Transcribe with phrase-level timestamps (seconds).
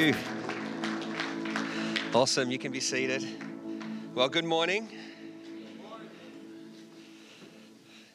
[0.00, 0.14] You.
[2.14, 2.50] Awesome.
[2.50, 3.22] You can be seated.
[4.14, 4.88] Well, good morning.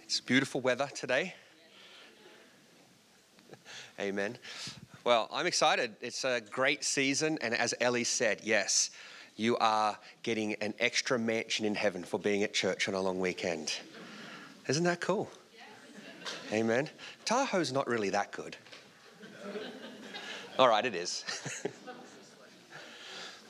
[0.04, 1.36] It's beautiful weather today.
[4.00, 4.40] Amen.
[5.04, 5.96] Well, I'm excited.
[6.02, 7.38] It's a great season.
[7.44, 8.90] And as Ellie said, yes,
[9.36, 13.20] you are getting an extra mansion in heaven for being at church on a long
[13.20, 13.72] weekend.
[14.68, 15.30] Isn't that cool?
[16.52, 16.90] Amen.
[17.26, 18.58] Tahoe's not really that good.
[20.58, 21.26] All right, it is.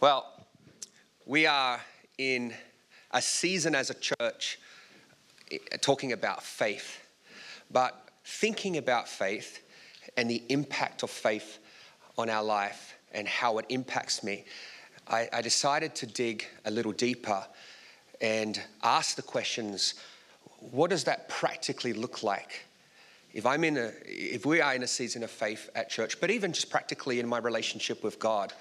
[0.01, 0.43] well,
[1.27, 1.79] we are
[2.17, 2.51] in
[3.11, 4.57] a season as a church
[5.51, 6.99] eh, talking about faith,
[7.69, 9.61] but thinking about faith
[10.17, 11.59] and the impact of faith
[12.17, 14.43] on our life and how it impacts me,
[15.07, 17.45] I, I decided to dig a little deeper
[18.19, 19.93] and ask the questions
[20.71, 22.65] what does that practically look like?
[23.35, 26.31] If I'm in a, if we are in a season of faith at church, but
[26.31, 28.53] even just practically in my relationship with God,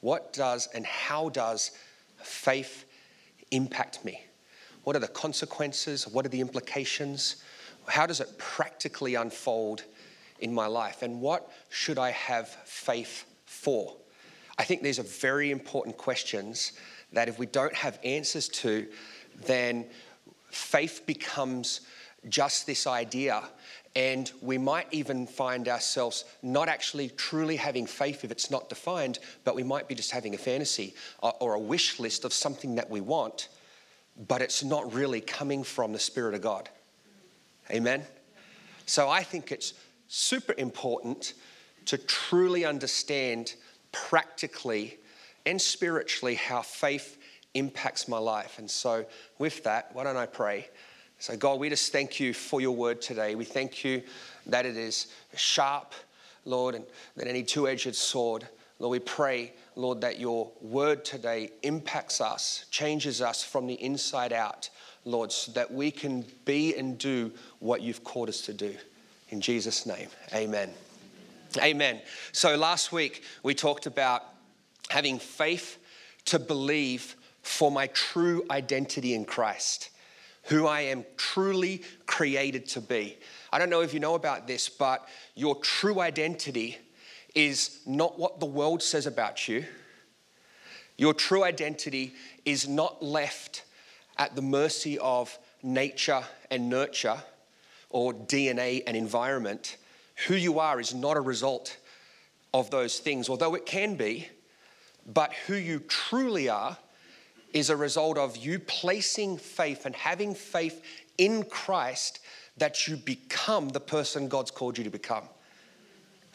[0.00, 1.70] what does and how does
[2.16, 2.84] faith
[3.52, 4.24] impact me?
[4.82, 6.08] What are the consequences?
[6.08, 7.44] What are the implications?
[7.86, 9.84] How does it practically unfold
[10.40, 11.02] in my life?
[11.02, 13.94] And what should I have faith for?
[14.58, 16.72] I think these are very important questions
[17.12, 18.88] that if we don't have answers to,
[19.46, 19.86] then
[20.50, 21.82] faith becomes
[22.28, 23.42] just this idea.
[23.98, 29.18] And we might even find ourselves not actually truly having faith if it's not defined,
[29.42, 32.76] but we might be just having a fantasy uh, or a wish list of something
[32.76, 33.48] that we want,
[34.28, 36.68] but it's not really coming from the Spirit of God.
[37.72, 38.04] Amen?
[38.86, 39.74] So I think it's
[40.06, 41.34] super important
[41.86, 43.56] to truly understand
[43.90, 44.96] practically
[45.44, 47.18] and spiritually how faith
[47.54, 48.60] impacts my life.
[48.60, 49.06] And so,
[49.40, 50.68] with that, why don't I pray?
[51.18, 53.34] So, God, we just thank you for your word today.
[53.34, 54.02] We thank you
[54.46, 55.92] that it is sharp,
[56.44, 56.84] Lord, and
[57.16, 58.46] that any two edged sword.
[58.78, 64.32] Lord, we pray, Lord, that your word today impacts us, changes us from the inside
[64.32, 64.70] out,
[65.04, 68.76] Lord, so that we can be and do what you've called us to do.
[69.30, 70.70] In Jesus' name, amen.
[71.58, 72.00] Amen.
[72.32, 74.24] So last week we talked about
[74.90, 75.78] having faith
[76.26, 79.90] to believe for my true identity in Christ,
[80.48, 83.18] who I am truly created to be.
[83.52, 86.78] I don't know if you know about this, but your true identity
[87.34, 89.64] is not what the world says about you.
[90.96, 92.14] Your true identity
[92.44, 93.64] is not left
[94.16, 97.22] at the mercy of nature and nurture
[97.90, 99.76] or DNA and environment.
[100.26, 101.76] Who you are is not a result
[102.54, 104.28] of those things, although it can be,
[105.06, 106.76] but who you truly are
[107.52, 110.82] is a result of you placing faith and having faith
[111.16, 112.20] in Christ
[112.56, 115.24] that you become the person God's called you to become.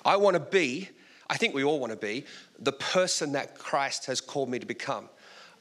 [0.06, 0.90] I want to be,
[1.30, 2.26] I think we all want to be,
[2.60, 5.10] the person that Christ has called me to become.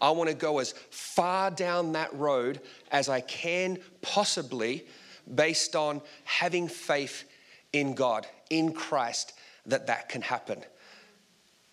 [0.01, 4.85] I want to go as far down that road as I can possibly
[5.33, 7.25] based on having faith
[7.73, 9.35] in God, in Christ,
[9.67, 10.63] that that can happen.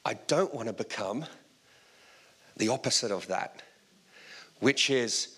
[0.06, 1.26] I don't want to become
[2.58, 3.64] the opposite of that
[4.60, 5.38] which is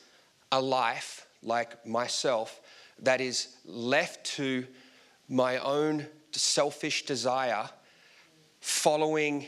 [0.52, 2.62] a life like myself
[3.00, 4.66] that is left to
[5.28, 7.70] my own selfish desire,
[8.60, 9.46] following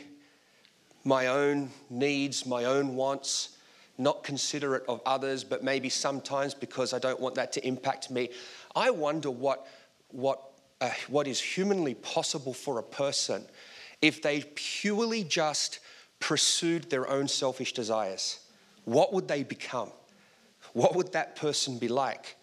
[1.04, 3.56] my own needs, my own wants,
[3.98, 8.30] not considerate of others, but maybe sometimes because I don't want that to impact me.
[8.74, 9.66] I wonder what,
[10.08, 10.40] what,
[10.80, 13.44] uh, what is humanly possible for a person
[14.02, 15.78] if they purely just
[16.18, 18.43] pursued their own selfish desires
[18.84, 19.90] what would they become?
[20.72, 22.36] What would that person be like?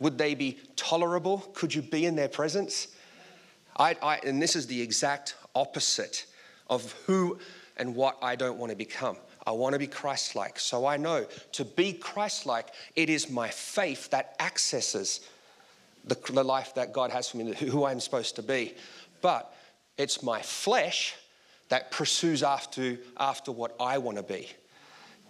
[0.00, 1.38] Would they be tolerable?
[1.54, 2.88] Could you be in their presence?
[3.76, 6.26] I, I, and this is the exact opposite
[6.68, 7.38] of who
[7.76, 9.16] and what I don't want to become.
[9.46, 10.58] I want to be Christ like.
[10.58, 15.20] So I know to be Christ like, it is my faith that accesses
[16.04, 18.74] the, the life that God has for me, who I'm supposed to be.
[19.20, 19.54] But
[19.96, 21.14] it's my flesh
[21.68, 24.48] that pursues after, after what I want to be.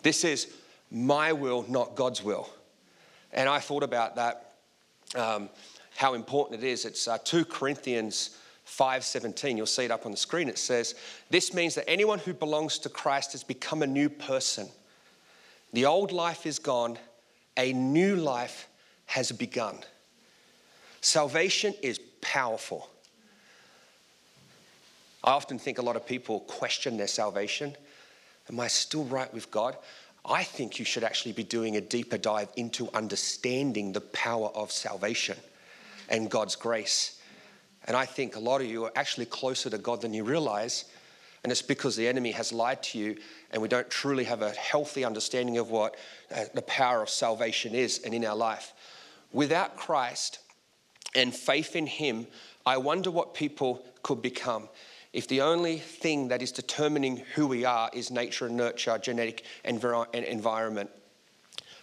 [0.05, 0.53] This is
[0.91, 2.49] my will, not God's will.
[3.33, 4.53] And I thought about that,
[5.17, 5.49] um,
[5.97, 6.85] how important it is.
[6.85, 8.37] It's uh, 2 Corinthians
[8.67, 9.57] 5:17.
[9.57, 10.49] You'll see it up on the screen.
[10.49, 10.95] It says,
[11.31, 14.69] "This means that anyone who belongs to Christ has become a new person.
[15.73, 16.99] The old life is gone,
[17.57, 18.69] a new life
[19.07, 19.83] has begun."
[21.01, 22.91] Salvation is powerful.
[25.23, 27.75] I often think a lot of people question their salvation.
[28.51, 29.77] Am I still right with God?
[30.25, 34.73] I think you should actually be doing a deeper dive into understanding the power of
[34.73, 35.37] salvation
[36.09, 37.21] and God's grace.
[37.87, 40.87] And I think a lot of you are actually closer to God than you realize
[41.45, 43.17] And it's because the enemy has lied to you
[43.53, 45.97] and we don't truly have a healthy understanding of what
[46.35, 48.73] uh, the power of salvation is and in our life.
[49.31, 50.39] Without Christ
[51.15, 52.27] and faith in Him,
[52.65, 54.71] I wonder what people could become
[55.15, 59.45] if the only thing that is determining who we are is nature and nurture, genetic
[59.65, 59.83] and
[60.13, 60.91] environment.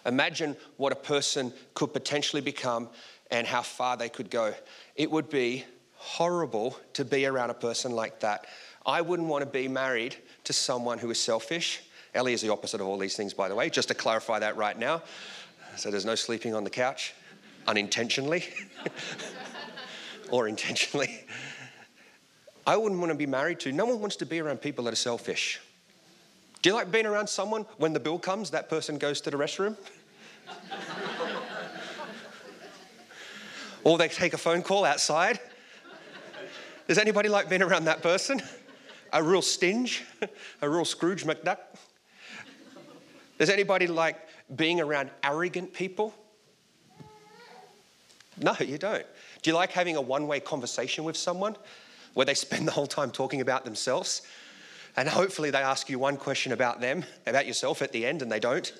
[0.06, 2.90] Imagine what a person could potentially become
[3.32, 4.54] and how far they could go.
[4.98, 5.64] It would be
[5.96, 8.48] horrible to be around a person like that.
[8.86, 11.82] I wouldn't want to be married to someone who is selfish.
[12.14, 14.58] Ellie is the opposite of all these things, by the way, just to clarify that
[14.58, 15.04] right now.
[15.78, 17.14] So there's no sleeping on the couch
[17.66, 18.44] unintentionally
[20.32, 21.26] or intentionally.
[22.66, 23.72] I wouldn't want to be married to.
[23.72, 25.60] No one wants to be around people that are selfish.
[26.62, 29.38] Do you like being around someone when the bill comes, that person goes to the
[29.38, 29.76] restroom?
[33.84, 35.40] or they take a phone call outside?
[36.88, 38.42] Does anybody like being around that person?
[39.14, 40.04] A real stinge?
[40.62, 41.58] A real Scrooge McDuck?
[43.40, 44.18] Does anybody like
[44.56, 46.14] being around arrogant people?
[48.38, 49.06] No, you don't.
[49.42, 51.56] Do you like having a one way conversation with someone?
[52.14, 54.22] Where they spend the whole time talking about themselves.
[54.98, 58.32] And hopefully they ask you one question about them, about yourself at the end, and
[58.32, 58.74] they don't.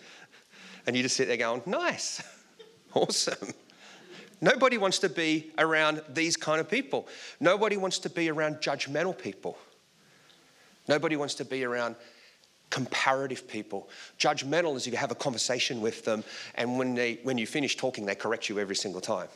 [0.86, 2.22] And you just sit there going, nice,
[2.94, 3.54] awesome.
[4.42, 7.08] Nobody wants to be around these kind of people.
[7.40, 9.58] Nobody wants to be around judgmental people.
[10.88, 11.96] Nobody wants to be around
[12.72, 13.88] comparative people.
[14.18, 16.24] Judgmental is if you have a conversation with them,
[16.56, 19.28] and when, they, when you finish talking, they correct you every single time.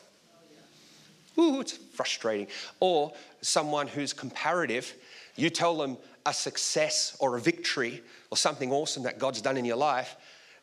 [1.38, 2.48] Ooh, it's frustrating.
[2.80, 4.94] Or someone who's comparative,
[5.36, 8.02] you tell them a success or a victory
[8.32, 10.16] or something awesome that God's done in your life,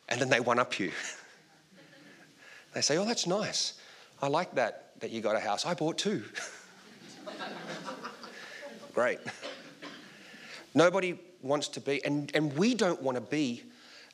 [0.09, 0.91] and then they one up you.
[2.75, 3.75] they say, Oh, that's nice.
[4.21, 5.67] I like that, that you got a house.
[5.67, 6.25] I bought two.
[8.95, 9.19] Great.
[10.75, 13.65] Nobody wants to be, and, and we don't want to be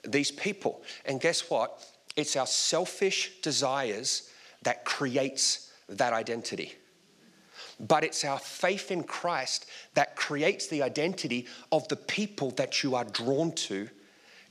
[0.05, 0.83] these people.
[1.05, 1.85] And guess what?
[2.17, 4.31] It's our selfish desires
[4.63, 6.75] that creates that identity.
[7.81, 12.95] But it's our faith in Christ that creates the identity of the people that you
[12.95, 13.89] are drawn to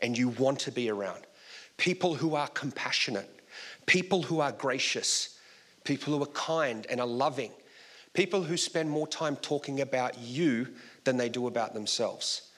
[0.01, 1.25] and you want to be around.
[1.77, 3.29] People who are compassionate,
[3.85, 5.39] people who are gracious,
[5.83, 7.51] people who are kind and are loving,
[8.13, 10.67] people who spend more time talking about you
[11.03, 12.49] than they do about themselves.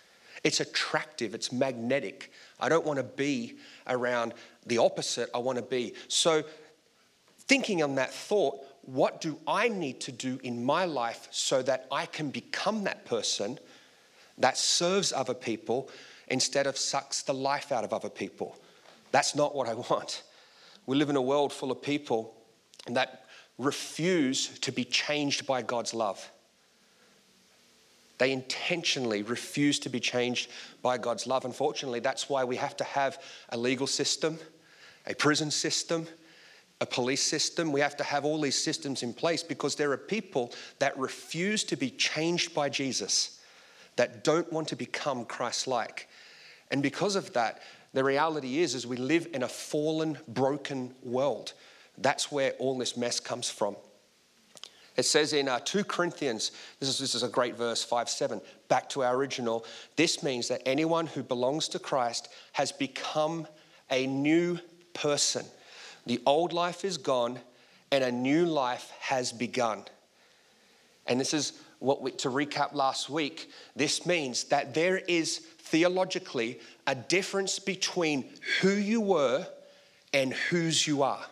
[0.43, 2.31] It's attractive, it's magnetic.
[2.59, 4.33] I don't want to be around
[4.65, 5.93] the opposite, I want to be.
[6.07, 6.43] So,
[7.47, 8.59] thinking on that thought,
[8.93, 13.05] what do I need to do in my life so that I can become that
[13.05, 13.59] person
[14.37, 15.89] that serves other people
[16.27, 18.57] instead of sucks the life out of other people?
[19.11, 20.23] That's not what I want.
[20.85, 22.33] We live in a world full of people
[22.87, 23.25] that
[23.59, 26.31] refuse to be changed by God's love.
[28.17, 30.49] They intentionally refuse to be changed
[30.81, 31.45] by God's love.
[31.45, 34.39] Unfortunately, that's why we have to have a legal system,
[35.05, 36.07] a prison system,
[36.81, 37.71] a police system.
[37.71, 41.63] We have to have all these systems in place because there are people that refuse
[41.65, 43.39] to be changed by Jesus,
[43.95, 46.07] that don't want to become Christ like.
[46.71, 47.61] And because of that,
[47.93, 51.53] the reality is, is we live in a fallen, broken world.
[51.97, 53.75] That's where all this mess comes from.
[54.95, 58.41] It says in uh, 2 Corinthians, this is, this is a great verse, 5 7,
[58.67, 59.65] back to our original.
[59.95, 63.47] This means that anyone who belongs to Christ has become
[63.89, 64.59] a new
[64.93, 65.45] person.
[66.09, 67.37] The old life is gone
[67.91, 69.83] and a new life has begun.
[71.05, 76.61] And this is what we, to recap last week, this means that there is theologically
[76.87, 78.25] a difference between
[78.61, 79.45] who you were
[80.11, 81.23] and whose you are.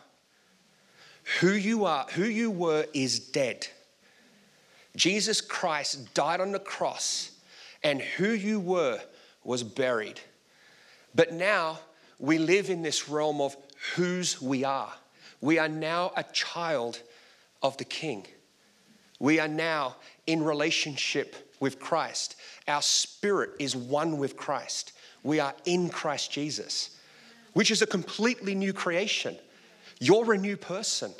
[1.39, 3.65] Who you are, who you were is dead.
[4.95, 7.31] Jesus Christ died on the cross,
[7.81, 9.01] and who you were
[9.43, 10.19] was buried.
[11.15, 11.79] But now
[12.19, 13.57] we live in this realm of
[13.95, 14.93] whose we are.
[15.41, 17.01] We are now a child
[17.61, 18.25] of the King.
[19.19, 22.35] We are now in relationship with Christ.
[22.67, 24.93] Our spirit is one with Christ.
[25.23, 26.97] We are in Christ Jesus,
[27.53, 29.35] which is a completely new creation.
[29.99, 31.13] You're a new person.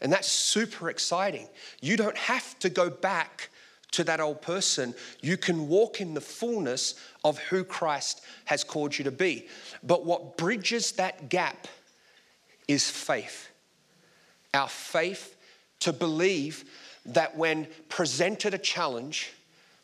[0.00, 1.48] And that's super exciting.
[1.80, 3.50] You don't have to go back
[3.90, 4.94] to that old person.
[5.20, 9.48] You can walk in the fullness of who Christ has called you to be.
[9.82, 11.66] But what bridges that gap
[12.68, 13.48] is faith.
[14.54, 15.36] Our faith
[15.80, 16.64] to believe
[17.06, 19.32] that when presented a challenge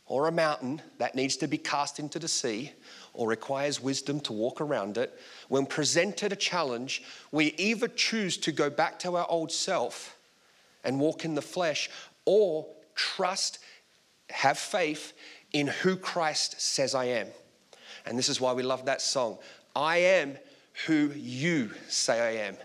[0.07, 2.73] or a mountain that needs to be cast into the sea
[3.15, 8.53] or requires wisdom to walk around it, when presented a challenge, we either choose to
[8.53, 10.17] go back to our old self
[10.85, 11.89] and walk in the flesh
[12.27, 13.59] or trust,
[14.31, 15.13] have faith
[15.53, 17.29] in who Christ says I am.
[18.07, 19.39] And this is why we love that song.
[19.75, 20.37] I am
[20.87, 22.57] who you say I am,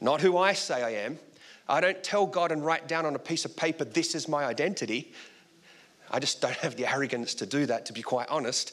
[0.00, 1.18] not who I say I am.
[1.68, 4.44] I don't tell God and write down on a piece of paper, this is my
[4.44, 5.12] identity.
[6.10, 8.72] I just don't have the arrogance to do that, to be quite honest.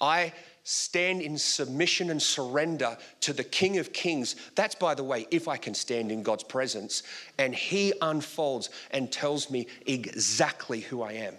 [0.00, 4.36] I stand in submission and surrender to the King of Kings.
[4.54, 7.02] That's, by the way, if I can stand in God's presence.
[7.38, 11.34] And He unfolds and tells me exactly who I am.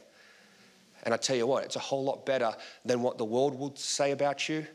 [1.03, 3.75] And I tell you what, it's a whole lot better than what the world will
[3.75, 4.65] say about you,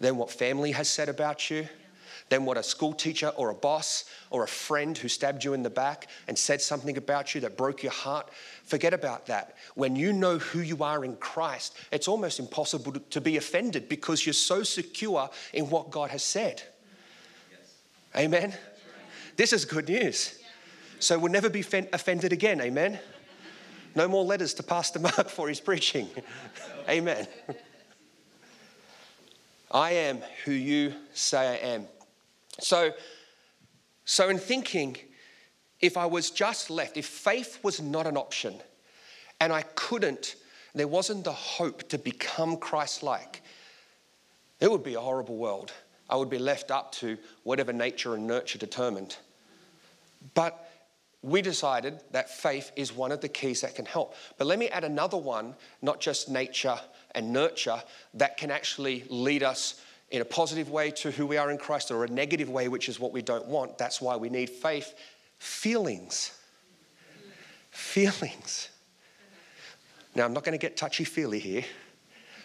[0.00, 1.68] than what family has said about you,
[2.32, 5.62] than what a school teacher or a boss or a friend who stabbed you in
[5.62, 8.30] the back and said something about you that broke your heart.
[8.64, 9.54] Forget about that.
[9.74, 14.24] When you know who you are in Christ, it's almost impossible to be offended because
[14.24, 16.62] you're so secure in what God has said.
[17.50, 17.74] Yes.
[18.16, 18.48] Amen?
[18.48, 18.56] Right.
[19.36, 20.38] This is good news.
[21.00, 22.62] So we'll never be offended again.
[22.62, 22.98] Amen?
[23.94, 26.08] No more letters to Pastor Mark for his preaching.
[26.88, 27.26] Amen.
[29.70, 31.86] I am who you say I am.
[32.60, 32.92] So,
[34.04, 34.96] so in thinking,
[35.80, 38.54] if I was just left, if faith was not an option
[39.40, 40.36] and I couldn't,
[40.74, 43.42] there wasn't the hope to become Christ like,
[44.60, 45.72] it would be a horrible world.
[46.08, 49.16] I would be left up to whatever nature and nurture determined.
[50.34, 50.68] But
[51.22, 54.14] we decided that faith is one of the keys that can help.
[54.38, 56.78] But let me add another one, not just nature
[57.14, 57.82] and nurture,
[58.14, 59.80] that can actually lead us
[60.12, 62.88] in a positive way to who we are in Christ or a negative way, which
[62.90, 63.78] is what we don't want.
[63.78, 64.94] That's why we need faith.
[65.38, 66.38] Feelings.
[67.70, 68.68] Feelings.
[70.14, 71.64] Now, I'm not going to get touchy feely here,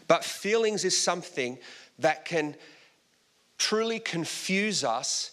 [0.08, 1.60] but feelings is something
[2.00, 2.56] that can
[3.58, 5.32] truly confuse us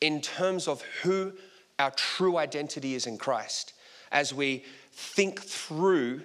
[0.00, 1.34] in terms of who
[1.78, 3.74] our true identity is in Christ.
[4.10, 6.22] As we think through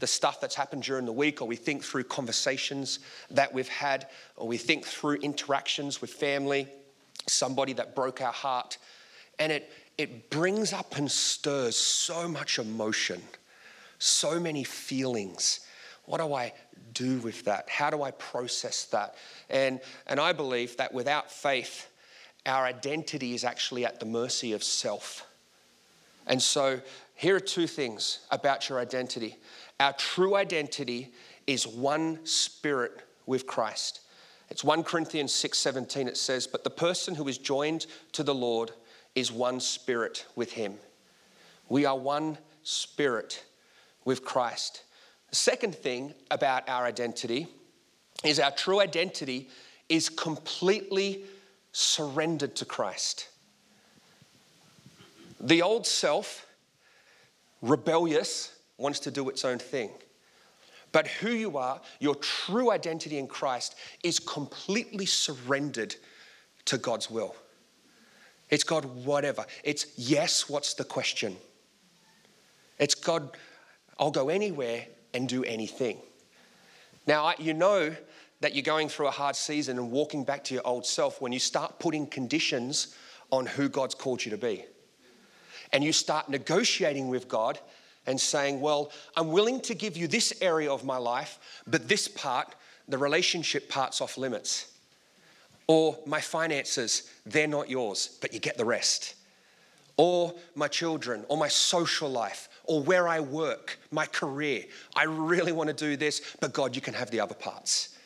[0.00, 2.98] the stuff that's happened during the week, or we think through conversations
[3.30, 6.66] that we've had, or we think through interactions with family,
[7.26, 8.78] somebody that broke our heart,
[9.38, 13.22] and it, it brings up and stirs so much emotion,
[13.98, 15.60] so many feelings.
[16.06, 16.52] What do I
[16.94, 17.68] do with that?
[17.68, 19.14] How do I process that?
[19.48, 21.88] And, and I believe that without faith,
[22.46, 25.26] our identity is actually at the mercy of self.
[26.26, 26.80] And so,
[27.14, 29.36] here are two things about your identity.
[29.80, 31.10] Our true identity
[31.46, 34.00] is one spirit with Christ.
[34.50, 38.74] It's 1 Corinthians 6:17 it says, "But the person who is joined to the Lord
[39.14, 40.78] is one spirit with him."
[41.70, 43.42] We are one spirit
[44.04, 44.82] with Christ.
[45.30, 47.48] The second thing about our identity
[48.22, 49.48] is our true identity
[49.88, 51.24] is completely
[51.72, 53.28] surrendered to Christ.
[55.38, 56.46] The old self,
[57.62, 59.90] rebellious, wants to do its own thing.
[60.92, 65.94] But who you are, your true identity in Christ, is completely surrendered
[66.64, 67.34] to God's will.
[68.48, 69.46] It's God, whatever.
[69.62, 71.36] It's yes, what's the question?
[72.78, 73.36] It's God,
[73.98, 75.98] I'll go anywhere and do anything.
[77.06, 77.94] Now, you know
[78.40, 81.30] that you're going through a hard season and walking back to your old self when
[81.30, 82.96] you start putting conditions
[83.30, 84.64] on who God's called you to be.
[85.72, 87.60] And you start negotiating with God
[88.06, 92.08] and saying, Well, I'm willing to give you this area of my life, but this
[92.08, 92.54] part,
[92.88, 94.66] the relationship part's off limits.
[95.66, 99.14] Or my finances, they're not yours, but you get the rest.
[99.96, 104.64] Or my children, or my social life, or where I work, my career.
[104.96, 107.96] I really want to do this, but God, you can have the other parts.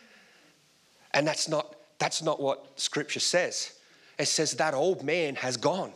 [1.13, 3.73] And that's not, that's not what scripture says.
[4.19, 5.93] It says that old man has gone,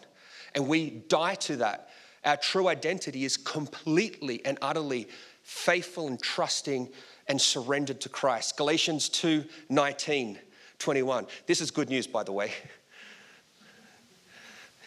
[0.55, 1.88] and we die to that.
[2.29, 5.09] Our true identity is completely and utterly
[5.45, 6.91] faithful and trusting
[7.27, 8.59] and surrendered to Christ.
[8.59, 10.39] Galatians 2 19,
[10.79, 11.27] 21.
[11.47, 12.53] This is good news, by the way.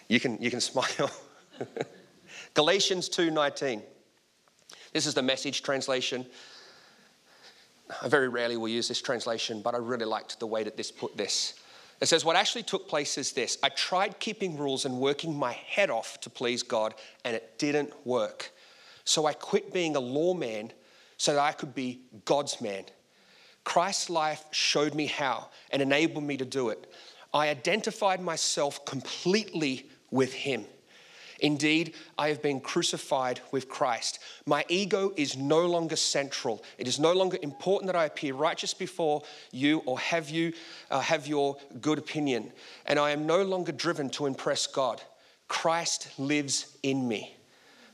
[0.07, 1.09] You can, you can smile.
[2.53, 3.81] Galatians 2 19.
[4.93, 6.27] This is the message translation.
[8.03, 10.91] I very rarely will use this translation, but I really liked the way that this
[10.91, 11.55] put this.
[12.01, 15.53] It says, What actually took place is this I tried keeping rules and working my
[15.53, 18.51] head off to please God, and it didn't work.
[19.05, 20.71] So I quit being a lawman
[21.17, 22.85] so that I could be God's man.
[23.63, 26.91] Christ's life showed me how and enabled me to do it.
[27.33, 30.65] I identified myself completely with Him.
[31.41, 34.19] Indeed, I have been crucified with Christ.
[34.45, 36.63] My ego is no longer central.
[36.77, 40.53] It is no longer important that I appear righteous before you or have you
[40.91, 42.51] uh, have your good opinion.
[42.85, 45.01] And I am no longer driven to impress God.
[45.47, 47.35] Christ lives in me.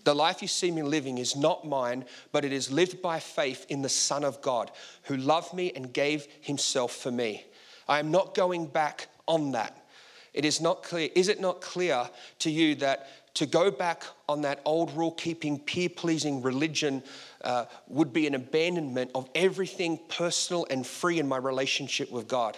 [0.03, 3.65] The life you see me living is not mine, but it is lived by faith
[3.69, 4.71] in the Son of God,
[5.03, 7.45] who loved me and gave himself for me.
[7.87, 9.85] I am not going back on that.
[10.33, 11.09] It is not clear.
[11.15, 15.59] Is it not clear to you that to go back on that old rule keeping,
[15.59, 17.03] peer pleasing religion
[17.43, 22.57] uh, would be an abandonment of everything personal and free in my relationship with God?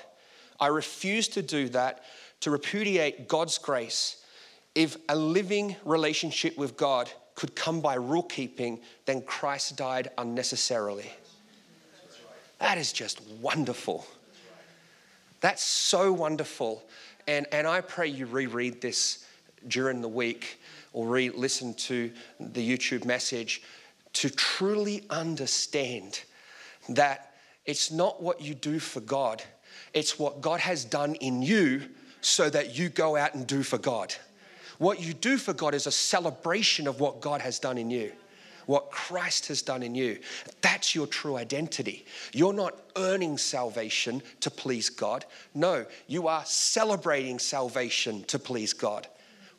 [0.57, 2.05] I refuse to do that,
[2.41, 4.24] to repudiate God's grace.
[4.74, 11.12] If a living relationship with God could come by rule keeping, then Christ died unnecessarily.
[12.59, 14.07] That is just wonderful.
[15.41, 16.83] That's so wonderful.
[17.27, 19.25] And, and I pray you reread this
[19.67, 20.58] during the week
[20.93, 23.62] or re listen to the YouTube message
[24.13, 26.22] to truly understand
[26.89, 27.34] that
[27.65, 29.43] it's not what you do for God,
[29.93, 31.84] it's what God has done in you
[32.22, 34.13] so that you go out and do for God.
[34.77, 38.12] What you do for God is a celebration of what God has done in you
[38.69, 40.19] what Christ has done in you.
[40.62, 42.05] That's your true identity.
[42.34, 45.25] You're not earning salvation to please God.
[45.55, 49.08] No, you are celebrating salvation to please God.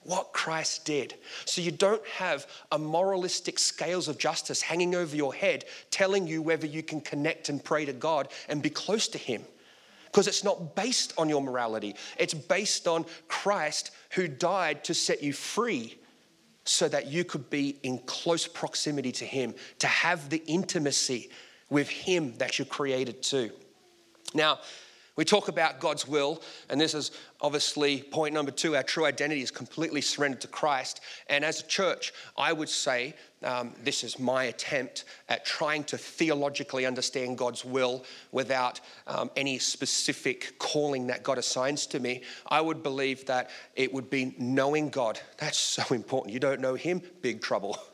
[0.02, 1.14] What Christ did.
[1.44, 6.40] So you don't have a moralistic scales of justice hanging over your head telling you
[6.40, 9.42] whether you can connect and pray to God and be close to Him
[10.06, 11.94] because it's not based on your morality.
[12.18, 15.98] It's based on Christ who died to set you free
[16.64, 21.30] so that you could be in close proximity to Him, to have the intimacy
[21.68, 23.50] with Him that you're created to.
[24.34, 24.58] Now,
[25.16, 28.76] we talk about God's will, and this is obviously point number two.
[28.76, 31.00] Our true identity is completely surrendered to Christ.
[31.28, 35.98] And as a church, I would say um, this is my attempt at trying to
[35.98, 42.22] theologically understand God's will without um, any specific calling that God assigns to me.
[42.46, 45.20] I would believe that it would be knowing God.
[45.38, 46.34] That's so important.
[46.34, 47.78] You don't know Him, big trouble.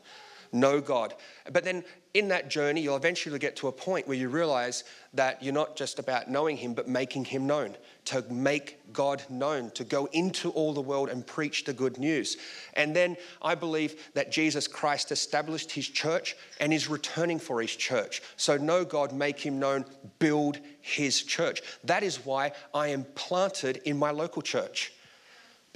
[0.51, 1.13] know God.
[1.51, 1.83] But then
[2.13, 4.83] in that journey, you'll eventually get to a point where you realize
[5.13, 9.71] that you're not just about knowing Him, but making Him known, to make God known,
[9.71, 12.37] to go into all the world and preach the good news.
[12.73, 17.75] And then I believe that Jesus Christ established His church and is returning for His
[17.75, 18.21] church.
[18.35, 19.85] So know God, make Him known,
[20.17, 21.61] build His church.
[21.83, 24.91] That is why I am planted in my local church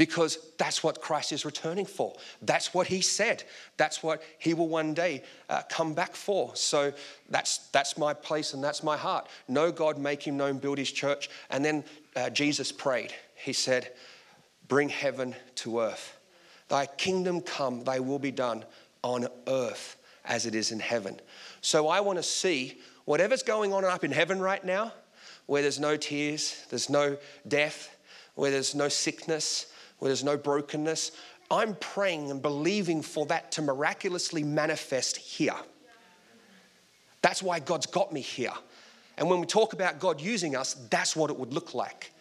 [0.02, 2.16] because that's what Christ is returning for.
[2.42, 3.44] That's what he said.
[3.78, 6.56] That's what he will one day uh, come back for.
[6.56, 6.92] So
[7.30, 9.28] that's, that's my place and that's my heart.
[9.48, 11.30] Know God, make him known, build his church.
[11.52, 11.84] And then
[12.16, 13.14] uh, Jesus prayed.
[13.36, 13.92] He said,
[14.68, 16.18] Bring heaven to earth.
[16.68, 18.66] Thy kingdom come, thy will be done
[19.04, 21.20] on earth as it is in heaven.
[21.62, 24.94] So I want to see whatever's going on up in heaven right now,
[25.46, 27.96] where there's no tears, there's no death,
[28.34, 29.68] where there's no sickness,
[30.02, 31.12] where there's no brokenness.
[31.52, 35.56] I'm praying and believing for that to miraculously manifest here.
[37.22, 38.54] That's why God's got me here.
[39.20, 42.12] And when we talk about God using us, that's what it would look like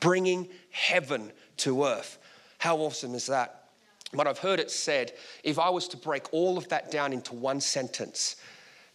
[0.00, 2.18] bringing heaven to earth.
[2.58, 3.64] How awesome is that?
[4.12, 7.34] But I've heard it said if I was to break all of that down into
[7.34, 8.36] one sentence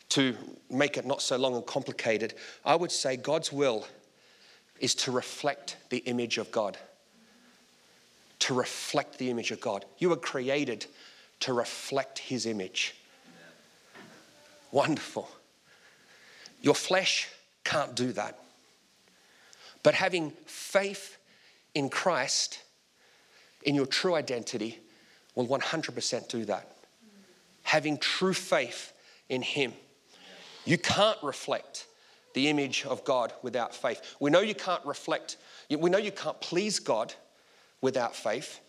[0.09, 0.35] to
[0.69, 3.87] make it not so long and complicated, I would say God's will
[4.79, 6.77] is to reflect the image of God
[8.39, 9.85] to reflect the image of God.
[9.97, 10.85] You were created
[11.41, 12.95] to reflect His image.
[14.71, 15.29] Wonderful.
[16.61, 17.29] Your flesh
[17.63, 18.39] can't do that.
[19.83, 21.17] But having faith
[21.73, 22.61] in Christ,
[23.63, 24.79] in your true identity,
[25.35, 26.75] will 100% do that.
[27.63, 28.93] Having true faith
[29.29, 29.73] in Him.
[30.65, 31.85] You can't reflect
[32.33, 34.15] the image of God without faith.
[34.19, 35.37] We know you can't reflect,
[35.69, 37.13] we know you can't please God
[37.85, 38.61] without faith,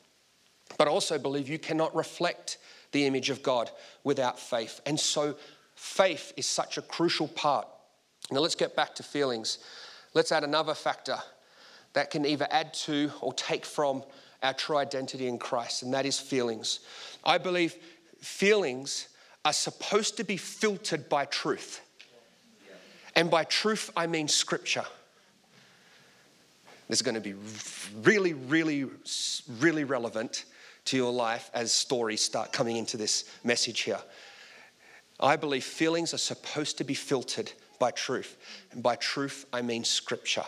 [0.77, 2.59] but also believe you cannot reflect
[2.93, 3.71] the image of God
[4.05, 4.83] without faith.
[4.85, 5.35] And so
[5.75, 7.67] faith is such a crucial part.
[8.31, 9.59] Now let's get back to feelings.
[10.13, 11.17] Let's add another factor
[11.95, 14.05] that can either add to or take from
[14.43, 16.81] our true identity in Christ, and that is feelings.
[17.25, 17.75] I believe
[18.21, 19.09] feelings
[19.47, 21.81] are supposed to be filtered by truth.
[23.15, 24.85] And by truth, I mean scripture.
[26.89, 27.35] This is going to be
[28.03, 28.87] really, really,
[29.59, 30.45] really relevant
[30.87, 33.99] to your life as stories start coming into this message here.
[35.19, 38.37] I believe feelings are supposed to be filtered by truth.
[38.71, 40.45] And by truth, I mean scripture.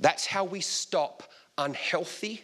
[0.00, 1.22] That's how we stop
[1.58, 2.42] unhealthy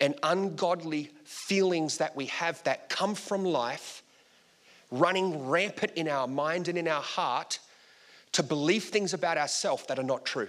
[0.00, 4.02] and ungodly feelings that we have that come from life
[4.90, 7.60] running rampant in our mind and in our heart
[8.32, 10.48] to believe things about ourselves that are not true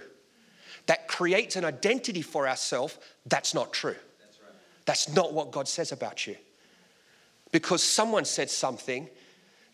[0.86, 3.96] that creates an identity for ourselves, that's not true.
[4.20, 4.52] That's, right.
[4.84, 6.36] that's not what God says about you.
[7.52, 9.08] because someone said something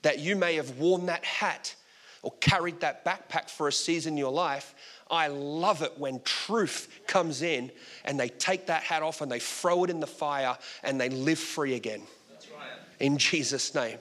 [0.02, 1.74] that you may have worn that hat
[2.22, 4.74] or carried that backpack for a season in your life.
[5.10, 7.72] I love it when truth comes in
[8.04, 11.08] and they take that hat off and they throw it in the fire and they
[11.08, 12.02] live free again.
[12.30, 12.68] Right.
[13.00, 13.96] In Jesus' name.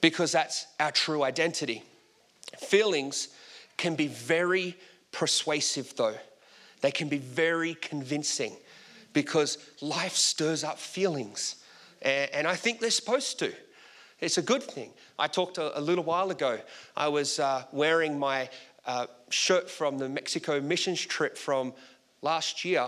[0.00, 1.84] Because that's our true identity.
[2.58, 3.28] Feelings
[3.76, 4.76] can be very
[5.12, 6.16] persuasive, though.
[6.80, 8.56] They can be very convincing
[9.12, 11.56] because life stirs up feelings.
[12.02, 13.52] And I think they're supposed to.
[14.20, 14.90] It's a good thing.
[15.18, 16.58] I talked a, little while ago.
[16.96, 18.48] I was uh, wearing my
[18.86, 21.72] uh, shirt from the Mexico missions trip from
[22.22, 22.86] last year,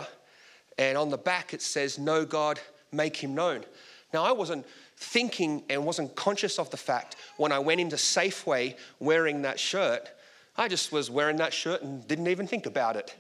[0.79, 2.61] and on the back it says, Know God,
[2.93, 3.65] make him known.
[4.13, 4.65] Now, I wasn't
[4.97, 10.09] thinking and wasn't conscious of the fact when I went into Safeway wearing that shirt.
[10.57, 13.17] I just was wearing that shirt and didn't even think about it.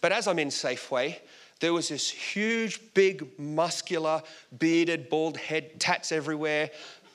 [0.00, 1.18] But as I'm in Safeway,
[1.60, 4.22] there was this huge, big, muscular,
[4.58, 6.70] bearded, bald head, tats everywhere,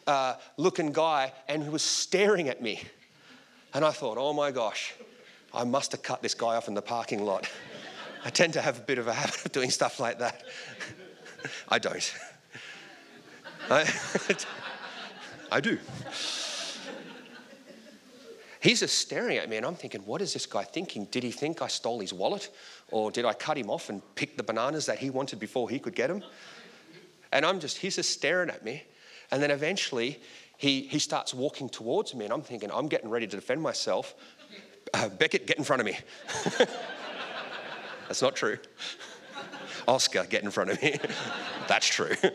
[0.08, 2.82] uh, looking guy and he was staring at me.
[3.74, 4.94] And I thought, oh my gosh,
[5.54, 7.50] I must have cut this guy off in the parking lot.
[8.26, 10.44] I tend to have a bit of a habit of doing stuff like that.
[11.70, 12.14] I don't.
[13.70, 13.92] I,
[15.52, 15.78] I do.
[18.64, 21.04] He's just staring at me, and I'm thinking, what is this guy thinking?
[21.12, 22.50] Did he think I stole his wallet?
[22.92, 25.80] Or did I cut him off and pick the bananas that he wanted before he
[25.80, 26.24] could get them?
[27.34, 28.84] And I'm just, he's just staring at me.
[29.32, 30.18] And then eventually
[30.56, 34.16] he, he starts walking towards me, and I'm thinking, I'm getting ready to defend myself.
[34.94, 35.98] Uh, Beckett, get in front of me.
[38.08, 38.60] That's not true.
[39.90, 40.96] Oscar, get in front of me.
[41.68, 42.16] That's true.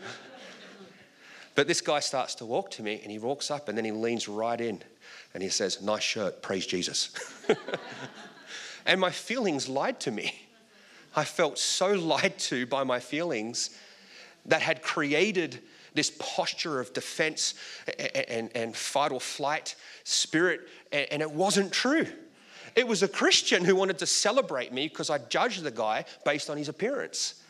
[1.55, 3.91] But this guy starts to walk to me and he walks up and then he
[3.91, 4.81] leans right in
[5.33, 7.11] and he says, Nice shirt, praise Jesus.
[8.85, 10.33] and my feelings lied to me.
[11.15, 13.71] I felt so lied to by my feelings
[14.45, 15.59] that had created
[15.93, 17.55] this posture of defense
[17.97, 20.61] and, and, and fight or flight spirit,
[20.91, 22.05] and, and it wasn't true.
[22.75, 26.49] It was a Christian who wanted to celebrate me because I judged the guy based
[26.49, 27.41] on his appearance.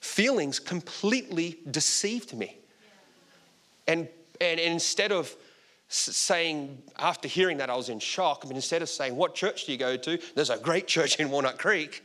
[0.00, 2.58] Feelings completely deceived me.
[3.86, 4.08] And,
[4.40, 5.34] and instead of
[5.92, 9.72] saying, after hearing that, I was in shock, mean, instead of saying, What church do
[9.72, 10.18] you go to?
[10.34, 12.02] There's a great church in Walnut Creek.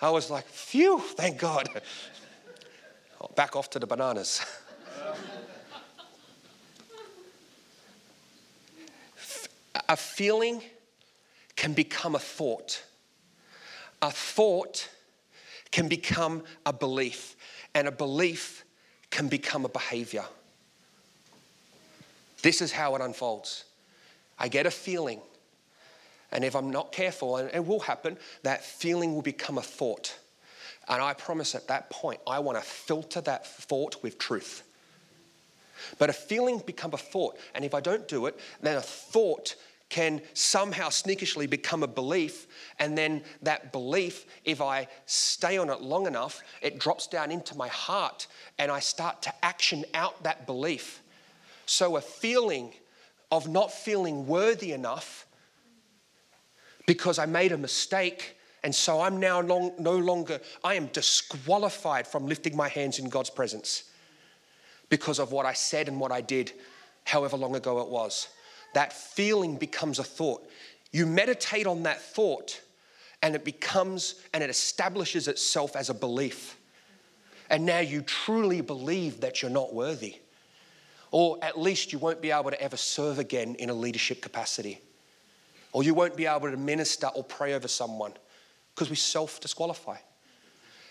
[0.00, 1.68] I was like, Phew, thank God.
[3.36, 4.40] Back off to the bananas.
[9.88, 10.62] a feeling
[11.56, 12.82] can become a thought.
[14.00, 14.88] A thought
[15.70, 17.36] can become a belief,
[17.74, 18.64] and a belief
[19.10, 20.24] can become a behavior.
[22.42, 23.64] This is how it unfolds.
[24.38, 25.20] I get a feeling,
[26.30, 30.16] and if I'm not careful, and it will happen, that feeling will become a thought.
[30.88, 34.62] And I promise at that point, I want to filter that thought with truth.
[35.98, 39.54] But a feeling become a thought, and if I don't do it, then a thought
[39.88, 42.46] can somehow sneakishly become a belief,
[42.78, 47.56] and then that belief, if I stay on it long enough, it drops down into
[47.56, 48.26] my heart,
[48.58, 51.02] and I start to action out that belief.
[51.68, 52.72] So a feeling
[53.30, 55.26] of not feeling worthy enough
[56.86, 62.06] because I made a mistake and so I'm now long, no longer, I am disqualified
[62.06, 63.84] from lifting my hands in God's presence
[64.88, 66.52] because of what I said and what I did,
[67.04, 68.28] however long ago it was.
[68.72, 70.48] That feeling becomes a thought.
[70.90, 72.60] You meditate on that thought,
[73.22, 76.56] and it becomes and it establishes itself as a belief.
[77.50, 80.16] And now you truly believe that you're not worthy.
[81.10, 84.80] Or at least you won't be able to ever serve again in a leadership capacity.
[85.72, 88.12] Or you won't be able to minister or pray over someone
[88.74, 89.96] because we self disqualify.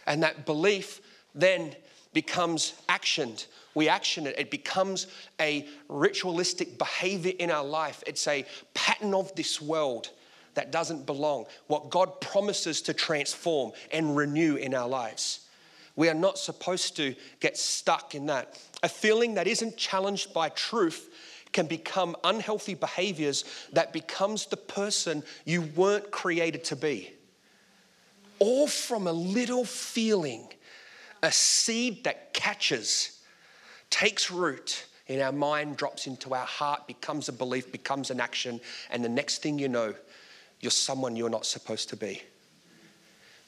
[0.06, 1.02] And that belief
[1.36, 1.76] then
[2.14, 3.46] becomes actioned.
[3.76, 4.40] We action it.
[4.40, 5.08] It becomes
[5.40, 8.04] a ritualistic behavior in our life.
[8.08, 10.10] It's a pattern of this world
[10.56, 11.46] that doesn't belong.
[11.68, 15.42] What God promises to transform and renew in our lives.
[15.98, 18.58] We are not supposed to get stuck in that.
[18.84, 21.10] A feeling that isn't challenged by truth
[21.52, 27.14] can become unhealthy behaviors that becomes the person you weren't created to be
[28.40, 30.48] all from a little feeling,
[31.24, 33.20] a seed that catches,
[33.90, 38.60] takes root in our mind, drops into our heart, becomes a belief, becomes an action,
[38.92, 39.94] and the next thing you know,
[40.60, 42.22] you're someone you're not supposed to be.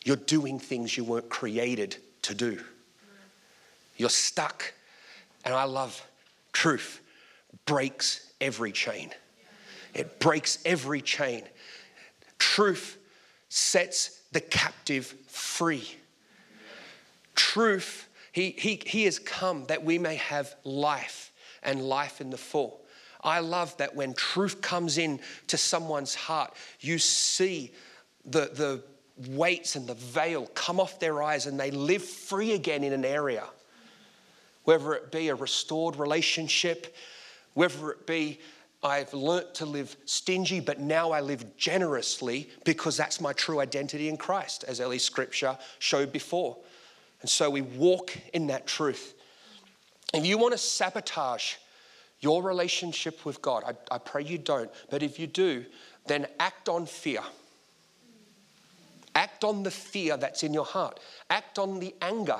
[0.05, 2.59] You're doing things you weren't created to do.
[3.97, 4.73] You're stuck.
[5.45, 6.05] And I love
[6.51, 7.01] truth
[7.65, 9.11] breaks every chain.
[9.93, 11.43] It breaks every chain.
[12.37, 12.97] Truth
[13.49, 15.95] sets the captive free.
[17.35, 21.31] Truth He, he, he has come that we may have life
[21.63, 22.81] and life in the full.
[23.21, 27.71] I love that when truth comes in to someone's heart, you see
[28.25, 28.83] the, the
[29.27, 33.05] weights and the veil come off their eyes and they live free again in an
[33.05, 33.43] area.
[34.63, 36.95] Whether it be a restored relationship,
[37.53, 38.39] whether it be
[38.81, 44.07] I've learnt to live stingy, but now I live generously because that's my true identity
[44.07, 46.57] in Christ, as Ellie's scripture showed before.
[47.21, 49.15] And so we walk in that truth.
[50.13, 51.55] If you want to sabotage
[52.21, 55.65] your relationship with God, I, I pray you don't, but if you do,
[56.07, 57.21] then act on fear.
[59.19, 60.97] Act on the fear that's in your heart.
[61.29, 62.39] Act on the anger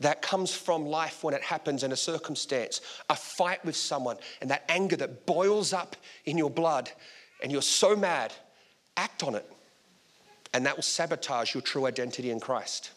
[0.00, 4.50] that comes from life when it happens in a circumstance, a fight with someone, and
[4.50, 5.94] that anger that boils up
[6.24, 6.90] in your blood,
[7.44, 8.32] and you're so mad.
[8.96, 9.48] Act on it.
[10.52, 12.90] And that will sabotage your true identity in Christ.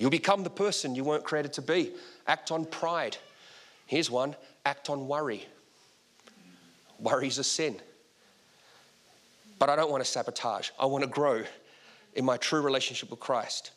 [0.00, 1.92] You'll become the person you weren't created to be.
[2.26, 3.16] Act on pride.
[3.86, 4.34] Here's one
[4.66, 5.46] act on worry.
[6.98, 7.76] Worry's a sin.
[9.64, 10.68] But I don't want to sabotage.
[10.78, 11.42] I want to grow
[12.12, 13.70] in my true relationship with Christ.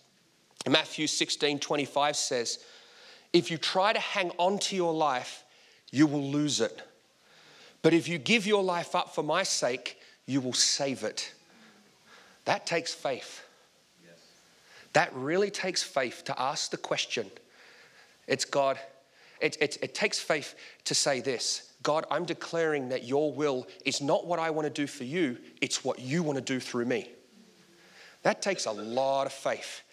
[0.70, 2.60] Matthew 16 25 says,
[3.32, 5.46] If you try to hang on to your life,
[5.90, 6.82] you will lose it.
[7.84, 11.34] But if you give your life up for my sake, you will save it.
[12.44, 13.48] That takes faith.
[14.06, 14.20] Yes.
[14.92, 17.32] That really takes faith to ask the question.
[18.28, 18.78] It's God,
[19.40, 24.02] it, it, it takes faith to say this God, I'm declaring that your will is
[24.02, 26.86] not what I want to do for you, it's what you want to do through
[26.86, 27.10] me.
[28.24, 29.84] That takes a lot of faith.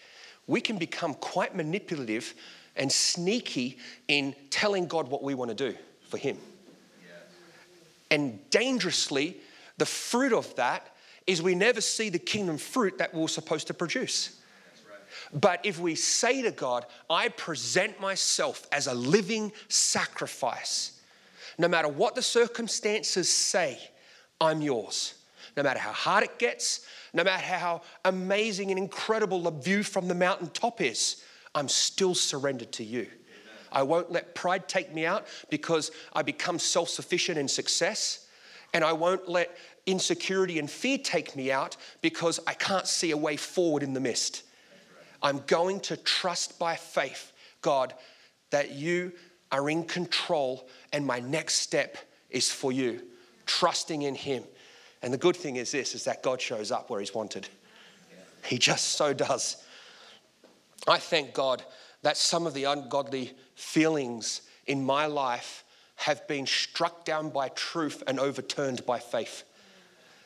[0.47, 2.35] We can become quite manipulative
[2.77, 5.77] and sneaky in telling God what we want to do
[6.09, 6.39] for Him.
[8.11, 9.39] And dangerously,
[9.79, 10.95] the fruit of that
[11.27, 14.41] is we never see the kingdom fruit that we're supposed to produce.
[15.33, 20.94] But if we say to God, I present myself as a living sacrifice,
[21.59, 23.79] no matter what the circumstances say,
[24.41, 25.15] I'm yours.
[25.57, 30.09] No matter how hard it gets, no matter how amazing and incredible the view from
[30.09, 31.23] the mountaintop is,
[31.55, 33.07] I'm still surrendered to you.
[33.71, 38.27] I won't let pride take me out because I become self sufficient in success.
[38.73, 43.17] And I won't let insecurity and fear take me out because I can't see a
[43.17, 44.43] way forward in the mist.
[45.23, 47.95] I'm going to trust by faith, God,
[48.51, 49.13] that you
[49.55, 51.97] are in control and my next step
[52.29, 53.01] is for you,
[53.47, 54.43] trusting in Him.
[55.01, 57.49] And the good thing is this is that God shows up where He's wanted.
[58.45, 59.63] He just so does.
[60.89, 61.63] I thank God
[62.03, 65.65] that some of the ungodly feelings in my life
[65.95, 69.45] have been struck down by truth and overturned by faith.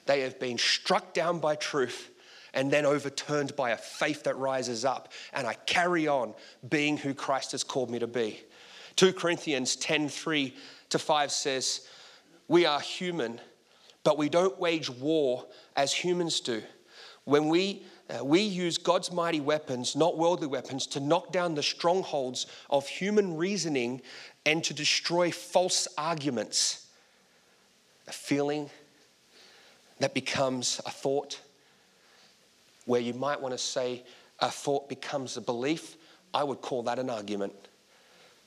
[0.06, 2.10] They have been struck down by truth
[2.54, 6.34] and then overturned by a faith that rises up, and I carry on
[6.66, 8.40] being who Christ has called me to be.
[8.98, 10.56] 2 Corinthians 10 3
[10.88, 11.86] to 5 says,
[12.48, 13.40] We are human,
[14.02, 16.62] but we don't wage war as humans do.
[17.24, 21.62] When we uh, we use God's mighty weapons, not worldly weapons, to knock down the
[21.62, 24.00] strongholds of human reasoning
[24.46, 26.88] and to destroy false arguments.
[28.08, 28.68] A feeling
[30.00, 31.40] that becomes a thought,
[32.86, 34.02] where you might want to say
[34.40, 35.96] a thought becomes a belief,
[36.34, 37.52] I would call that an argument.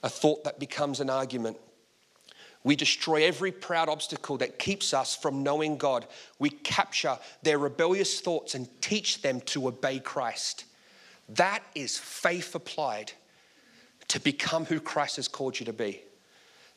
[0.04, 1.58] A thought that becomes an argument.
[2.64, 6.06] We destroy every proud obstacle that keeps us from knowing God.
[6.38, 10.66] We capture their rebellious thoughts and teach them to obey Christ.
[11.30, 13.14] That is faith applied
[14.10, 16.02] to become who Christ has called you to be.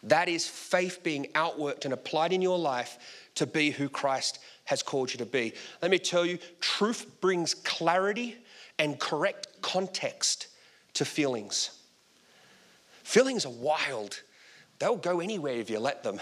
[0.05, 2.99] That is faith being outworked and applied in your life
[3.37, 5.55] to be who Christ has called you to be.
[5.83, 8.37] Let me tell you, truth brings clarity
[8.79, 10.49] and correct context
[10.95, 11.81] to feelings.
[13.05, 14.21] Feelings are wild,
[14.79, 16.21] they'll go anywhere if you let them.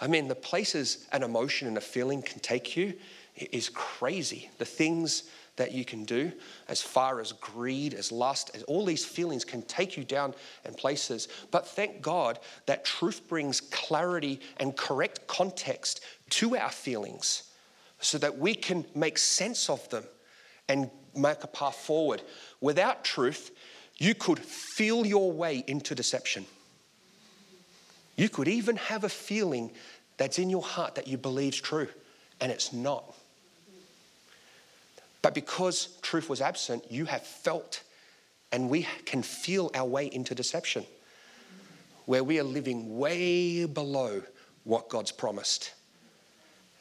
[0.00, 2.94] I mean, the places an emotion and a feeling can take you
[3.36, 4.50] is crazy.
[4.58, 5.24] The things
[5.56, 6.32] that you can do,
[6.68, 10.74] as far as greed, as lust, as all these feelings can take you down in
[10.74, 11.28] places.
[11.50, 17.52] But thank God that truth brings clarity and correct context to our feelings
[18.00, 20.04] so that we can make sense of them
[20.68, 22.22] and make a path forward.
[22.60, 23.52] Without truth,
[23.98, 26.46] you could feel your way into deception.
[28.16, 29.72] You could even have a feeling
[30.16, 31.88] that's in your heart that you believe is true,
[32.40, 33.14] and it's not.
[35.22, 37.82] But because truth was absent, you have felt
[38.52, 40.86] and we can feel our way into deception,
[42.06, 44.22] where we are living way below
[44.62, 45.72] what God's promised.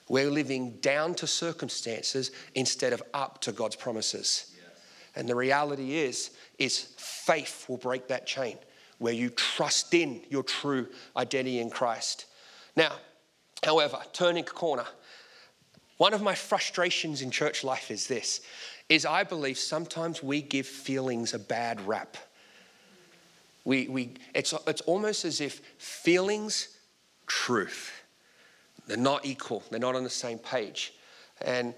[0.07, 4.52] We're living down to circumstances instead of up to God's promises.
[5.15, 8.57] And the reality is, is faith will break that chain
[8.97, 12.25] where you trust in your true identity in Christ.
[12.75, 12.93] Now,
[13.63, 14.85] however, turning a corner,
[15.97, 18.41] one of my frustrations in church life is this
[18.89, 22.17] is I believe sometimes we give feelings a bad rap.
[23.63, 26.77] We, we, it's, it's almost as if feelings,
[27.25, 28.03] truth,
[28.87, 30.93] they're not equal, they're not on the same page.
[31.41, 31.73] And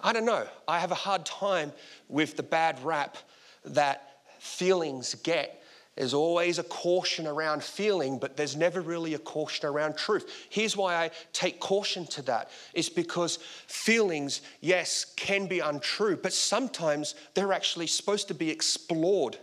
[0.00, 1.72] I don't know, I have a hard time
[2.08, 3.16] with the bad rap
[3.64, 5.62] that feelings get.
[5.96, 10.46] There's always a caution around feeling, but there's never really a caution around truth.
[10.48, 12.50] Here's why I take caution to that.
[12.72, 19.38] It's because feelings, yes, can be untrue, but sometimes they're actually supposed to be explored.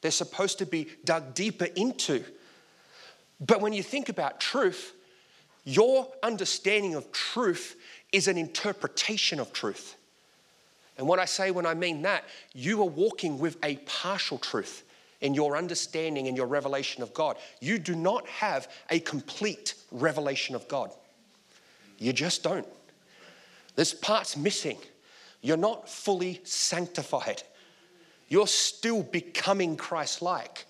[0.00, 2.22] They're supposed to be dug deeper into.
[3.40, 4.94] But when you think about truth,
[5.64, 7.74] your understanding of truth
[8.12, 9.95] is an interpretation of truth.
[10.98, 14.84] And what I say when I mean that, you are walking with a partial truth
[15.20, 17.36] in your understanding and your revelation of God.
[17.60, 20.90] You do not have a complete revelation of God.
[21.98, 22.66] You just don't.
[23.74, 24.78] There's parts missing.
[25.42, 27.42] You're not fully sanctified.
[28.28, 30.66] You're still becoming Christ like.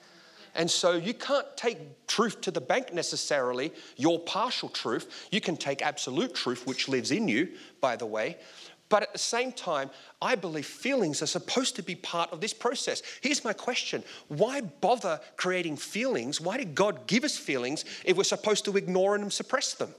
[0.55, 5.29] And so you can't take truth to the bank necessarily, your partial truth.
[5.31, 8.39] You can take absolute truth, which lives in you, by the way.
[8.88, 9.90] But at the same time,
[10.22, 13.03] I believe feelings are supposed to be part of this process.
[13.20, 16.40] Here's my question Why bother creating feelings?
[16.40, 19.94] Why did God give us feelings if we're supposed to ignore them and suppress them?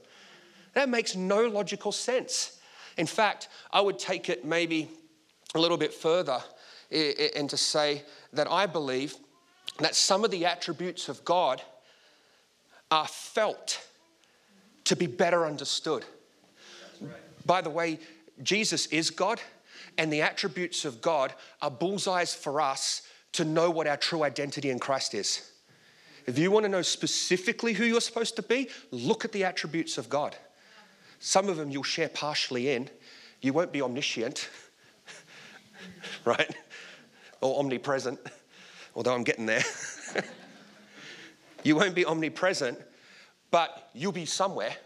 [0.74, 2.60] That makes no logical sense.
[2.96, 4.88] In fact, I would take it maybe
[5.54, 6.40] a little bit further
[6.90, 9.14] and to say that I believe
[9.78, 11.62] that some of the attributes of God
[12.90, 13.86] are felt
[14.84, 16.04] to be better understood.
[17.00, 17.12] Right.
[17.46, 17.98] By the way,
[18.42, 19.40] Jesus is God,
[19.96, 24.70] and the attributes of God are bullseyes for us to know what our true identity
[24.70, 25.50] in Christ is.
[26.26, 29.98] If you want to know specifically who you're supposed to be, look at the attributes
[29.98, 30.36] of God.
[31.20, 32.88] Some of them you'll share partially in.
[33.40, 34.48] You won't be omniscient,
[36.24, 36.54] right?
[37.40, 38.20] Or omnipresent,
[38.94, 39.64] although I'm getting there.
[41.64, 42.78] you won't be omnipresent,
[43.50, 44.76] but you'll be somewhere.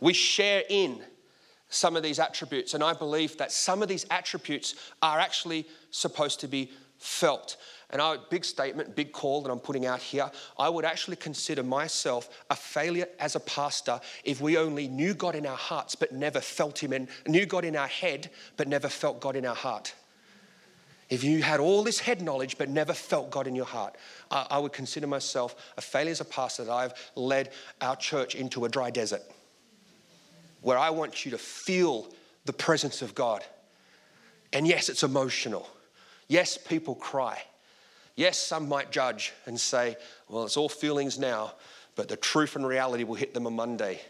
[0.00, 1.02] We share in
[1.68, 2.74] some of these attributes.
[2.74, 7.56] And I believe that some of these attributes are actually supposed to be felt.
[7.90, 11.62] And our big statement, big call that I'm putting out here, I would actually consider
[11.62, 16.12] myself a failure as a pastor if we only knew God in our hearts but
[16.12, 19.54] never felt Him and knew God in our head but never felt God in our
[19.54, 19.94] heart.
[21.08, 23.94] If you had all this head knowledge but never felt God in your heart,
[24.32, 27.50] I would consider myself a failure as a pastor that I've led
[27.80, 29.22] our church into a dry desert
[30.66, 32.08] where I want you to feel
[32.44, 33.44] the presence of God.
[34.52, 35.70] And yes, it's emotional.
[36.26, 37.40] Yes, people cry.
[38.16, 39.96] Yes, some might judge and say,
[40.28, 41.52] well, it's all feelings now,
[41.94, 44.00] but the truth and reality will hit them on Monday.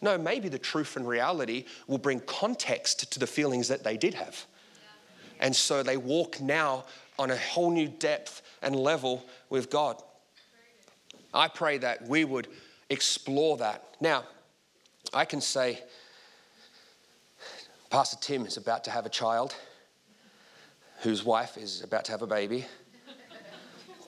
[0.00, 4.14] No, maybe the truth and reality will bring context to the feelings that they did
[4.14, 4.44] have.
[5.38, 6.84] And so they walk now
[7.16, 10.02] on a whole new depth and level with God.
[11.32, 12.48] I pray that we would
[12.90, 13.84] explore that.
[14.00, 14.24] Now,
[15.14, 15.78] I can say,
[17.90, 19.54] Pastor Tim is about to have a child
[21.02, 22.64] whose wife is about to have a baby.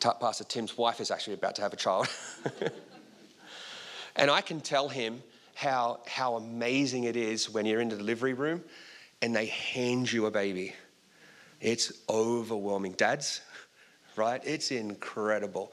[0.00, 2.08] Pastor Tim's wife is actually about to have a child.
[4.16, 5.22] and I can tell him
[5.54, 8.62] how, how amazing it is when you're in the delivery room
[9.22, 10.74] and they hand you a baby.
[11.60, 12.92] It's overwhelming.
[12.92, 13.40] Dads,
[14.16, 14.42] right?
[14.44, 15.72] It's incredible.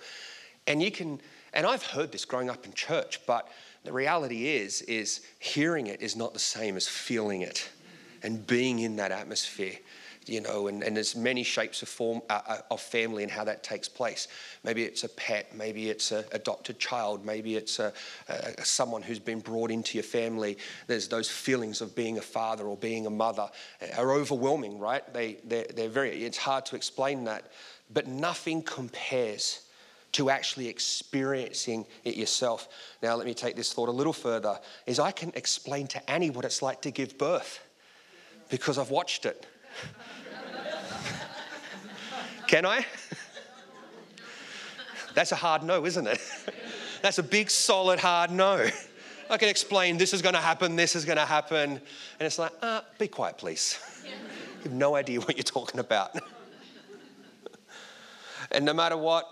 [0.68, 1.20] And you can,
[1.54, 3.50] and I've heard this growing up in church, but
[3.84, 7.70] the reality is, is hearing it is not the same as feeling it
[8.24, 9.76] and being in that atmosphere
[10.28, 13.44] you know, and, and there's many shapes of form uh, uh, of family and how
[13.44, 14.28] that takes place.
[14.64, 17.92] Maybe it's a pet, maybe it's an adopted child, maybe it's a,
[18.30, 20.58] a, someone who's been brought into your family.
[20.86, 23.50] There's those feelings of being a father or being a mother
[23.98, 25.12] are overwhelming, right?
[25.12, 27.52] They, they're, they're very, it's hard to explain that,
[27.92, 29.62] but nothing compares
[30.14, 32.68] to actually experiencing it yourself.
[33.02, 36.30] Now, let me take this thought a little further, is I can explain to Annie
[36.30, 37.60] what it's like to give birth
[38.50, 39.46] because I've watched it.
[42.48, 42.86] Can I?
[45.14, 46.20] That's a hard no, isn't it?
[47.02, 48.68] That's a big, solid, hard no.
[49.30, 51.72] I can explain this is going to happen, this is going to happen.
[51.72, 51.82] And
[52.20, 53.80] it's like, ah, be quiet, please.
[54.62, 56.16] You have no idea what you're talking about.
[58.52, 59.26] and no matter what,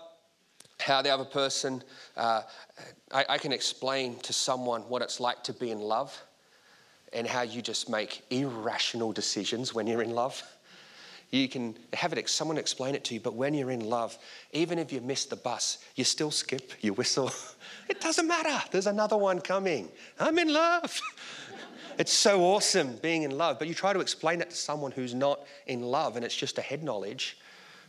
[0.80, 1.82] how the other person,
[2.16, 2.42] uh,
[3.12, 6.16] I, I can explain to someone what it's like to be in love
[7.12, 10.42] and how you just make irrational decisions when you're in love.
[11.30, 14.18] You can have it, someone explain it to you, but when you're in love,
[14.52, 17.30] even if you miss the bus, you still skip, you whistle.
[17.88, 18.56] It doesn't matter.
[18.70, 19.88] There's another one coming.
[20.20, 21.00] I'm in love.
[21.98, 25.12] It's so awesome being in love, but you try to explain that to someone who's
[25.12, 27.36] not in love and it's just a head knowledge,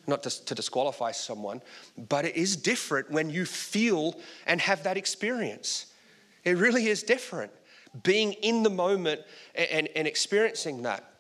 [0.07, 1.61] not to, to disqualify someone,
[2.09, 5.87] but it is different when you feel and have that experience.
[6.43, 7.51] It really is different.
[8.03, 9.21] Being in the moment
[9.53, 11.11] and, and, and experiencing that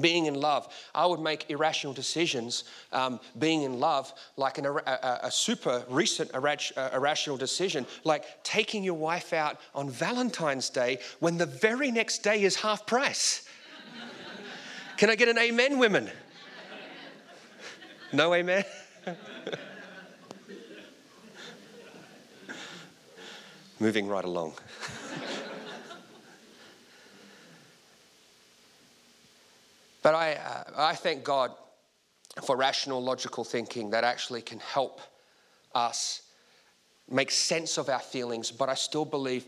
[0.00, 0.72] being in love.
[0.94, 6.30] I would make irrational decisions um, being in love, like an, a, a, super recent
[6.34, 12.18] uh, irrational decision, like taking your wife out on Valentine's Day when the very next
[12.22, 13.46] day is half price.
[14.96, 16.10] Can I get an amen, women?
[18.14, 18.64] No amen?
[23.80, 24.54] Moving right along.
[30.00, 31.50] But I, uh, I thank God
[32.44, 35.00] for rational, logical thinking that actually can help
[35.74, 36.22] us
[37.10, 39.46] make sense of our feelings, but I still believe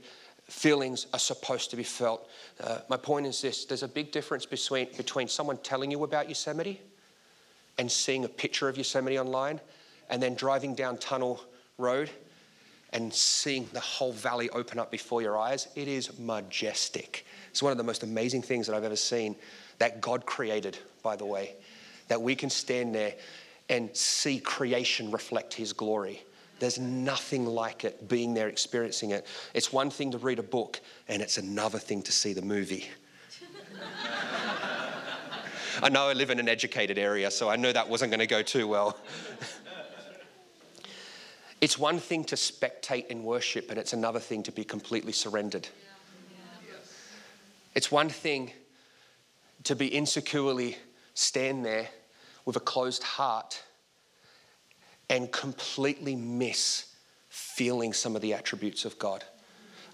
[0.49, 2.29] feelings are supposed to be felt.
[2.61, 6.29] Uh, my point is this there's a big difference between, between someone telling you about
[6.29, 6.81] Yosemite
[7.79, 9.61] and seeing a picture of Yosemite online
[10.09, 11.43] and then driving down Tunnel
[11.79, 12.11] Road
[12.93, 15.68] and seeing the whole valley open up before your eyes.
[15.74, 17.27] It is majestic.
[17.51, 19.37] It's one of the most amazing things that I've ever seen
[19.79, 21.57] that God created, by the way,
[22.09, 23.14] that we can stand there
[23.68, 26.22] and see creation reflect His glory.
[26.59, 29.27] There's nothing like it being there, experiencing it.
[29.53, 32.89] It's one thing to read a book, and it's another thing to see the movie.
[35.83, 38.27] I know I live in an educated area, so I knew that wasn't going to
[38.27, 38.99] go too well.
[41.61, 45.68] it's one thing to spectate in worship, and it's another thing to be completely surrendered.
[47.74, 48.53] It's one thing
[49.64, 50.79] to be insecurely
[51.12, 51.89] stand there
[52.47, 53.62] with a closed heart
[55.11, 56.95] and completely miss
[57.29, 59.24] feeling some of the attributes of God.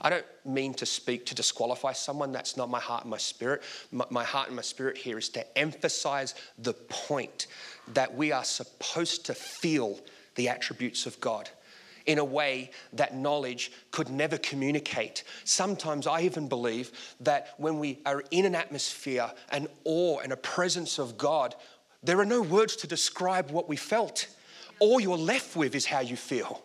[0.02, 2.32] I don't mean to speak to disqualify someone.
[2.32, 3.62] That's not my heart and my spirit.
[3.92, 7.46] My, my, heart and my spirit here is to emphasize the point
[7.94, 10.00] that we are supposed to feel
[10.34, 11.48] the attributes of God
[12.06, 15.22] in a way that knowledge could never communicate.
[15.44, 16.90] Sometimes I even believe
[17.20, 21.54] that when we are in an atmosphere, an awe, and a presence of God,
[22.02, 24.26] there are no words to describe what we felt.
[24.80, 26.62] All you're left with is how you feel.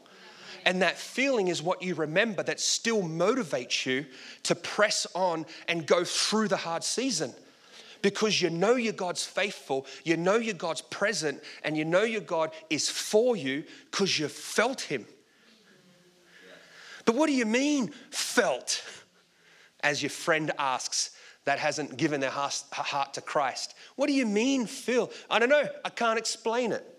[0.68, 4.06] And that feeling is what you remember that still motivates you
[4.44, 7.34] to press on and go through the hard season
[8.02, 12.22] because you know your God's faithful, you know your God's present, and you know your
[12.22, 15.06] God is for you because you've felt Him.
[17.06, 18.84] But what do you mean, felt?
[19.80, 21.12] As your friend asks,
[21.46, 23.74] that hasn't given their heart to Christ.
[23.96, 25.12] What do you mean, feel?
[25.30, 25.70] I don't know.
[25.86, 26.97] I can't explain it.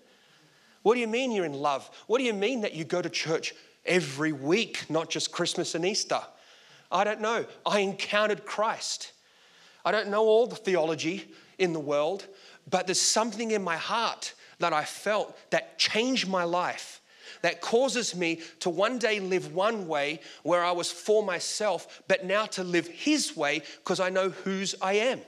[0.88, 1.90] What do you mean you're in love?
[2.06, 5.84] What do you mean that you go to church every week, not just Christmas and
[5.84, 6.22] Easter?
[6.90, 7.44] I don't know.
[7.66, 9.12] I encountered Christ.
[9.84, 12.26] I don't know all the theology in the world,
[12.70, 17.02] but there's something in my heart that I felt that changed my life
[17.42, 22.24] that causes me to one day live one way where I was for myself, but
[22.24, 25.20] now to live His way because I know whose I am.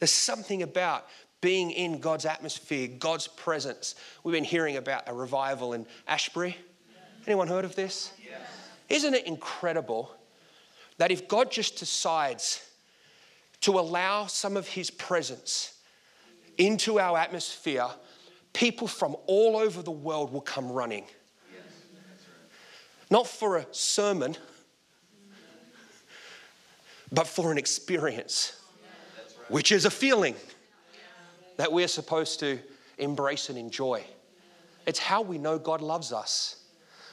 [0.00, 1.06] There's something about
[1.44, 3.96] being in God's atmosphere, God's presence.
[4.22, 6.56] We've been hearing about a revival in Asbury.
[7.26, 8.14] Anyone heard of this?
[8.18, 8.40] Yes.
[8.88, 10.10] Isn't it incredible
[10.96, 12.66] that if God just decides
[13.60, 15.74] to allow some of His presence
[16.56, 17.88] into our atmosphere,
[18.54, 21.04] people from all over the world will come running.
[23.10, 24.34] Not for a sermon,
[27.12, 28.58] but for an experience,
[29.48, 30.36] which is a feeling
[31.56, 32.58] that we're supposed to
[32.98, 34.04] embrace and enjoy.
[34.86, 36.56] It's how we know God loves us.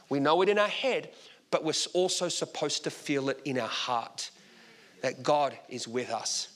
[0.09, 1.11] We know it in our head,
[1.51, 4.31] but we're also supposed to feel it in our heart
[5.01, 6.49] that God is with us.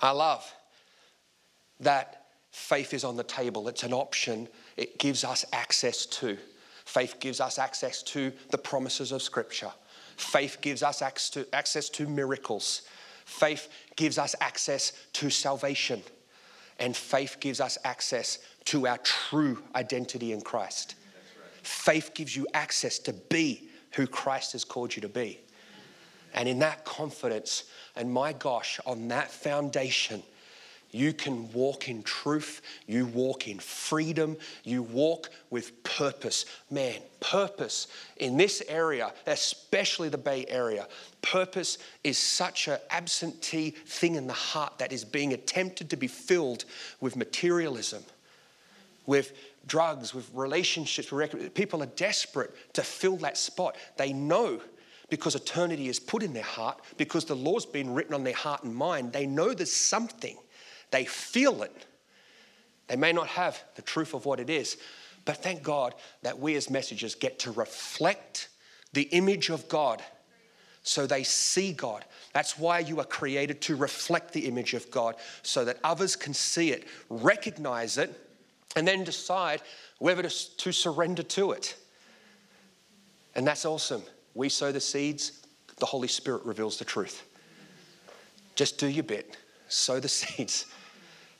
[0.00, 0.52] I love
[1.80, 3.68] that faith is on the table.
[3.68, 4.48] It's an option.
[4.76, 6.36] It gives us access to.
[6.84, 9.70] Faith gives us access to the promises of Scripture.
[10.16, 12.82] Faith gives us access to miracles.
[13.32, 16.02] Faith gives us access to salvation.
[16.78, 20.96] And faith gives us access to our true identity in Christ.
[21.62, 25.40] Faith gives you access to be who Christ has called you to be.
[26.34, 27.64] And in that confidence,
[27.96, 30.22] and my gosh, on that foundation,
[30.92, 36.44] you can walk in truth, you walk in freedom, you walk with purpose.
[36.70, 37.88] Man, purpose
[38.18, 40.86] in this area, especially the Bay Area,
[41.22, 46.06] purpose is such an absentee thing in the heart that is being attempted to be
[46.06, 46.66] filled
[47.00, 48.04] with materialism,
[49.06, 49.32] with
[49.66, 51.10] drugs, with relationships.
[51.54, 53.76] People are desperate to fill that spot.
[53.96, 54.60] They know
[55.08, 58.64] because eternity is put in their heart, because the law's been written on their heart
[58.64, 59.12] and mind.
[59.12, 60.36] They know there's something
[60.92, 61.86] they feel it.
[62.86, 64.76] They may not have the truth of what it is,
[65.24, 68.48] but thank God that we as messengers get to reflect
[68.92, 70.02] the image of God
[70.82, 72.04] so they see God.
[72.32, 76.34] That's why you are created to reflect the image of God so that others can
[76.34, 78.14] see it, recognize it,
[78.74, 79.62] and then decide
[79.98, 81.76] whether to, to surrender to it.
[83.34, 84.02] And that's awesome.
[84.34, 85.42] We sow the seeds,
[85.78, 87.24] the Holy Spirit reveals the truth.
[88.56, 89.36] Just do your bit,
[89.68, 90.66] sow the seeds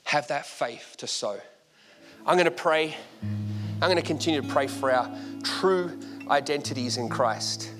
[0.04, 1.40] have that faith to sow.
[2.26, 2.96] I'm going to pray.
[3.22, 5.10] I'm going to continue to pray for our
[5.42, 5.98] true
[6.28, 7.70] identities in Christ.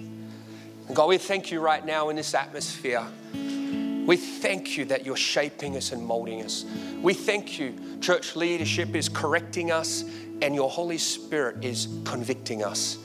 [0.87, 3.07] And God, we thank you right now in this atmosphere.
[3.33, 6.65] We thank you that you're shaping us and molding us.
[7.01, 10.03] We thank you, church leadership is correcting us,
[10.43, 12.99] and your Holy Spirit is convicting us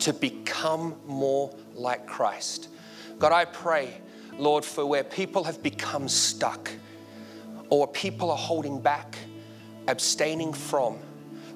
[0.00, 2.68] to become more like Christ.
[3.20, 3.92] God, I pray,
[4.38, 6.68] Lord, for where people have become stuck
[7.70, 9.16] or people are holding back,
[9.88, 10.98] abstaining from,